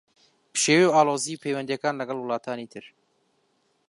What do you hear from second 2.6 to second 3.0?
تر